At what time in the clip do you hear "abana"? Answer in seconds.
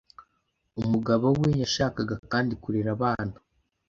2.95-3.35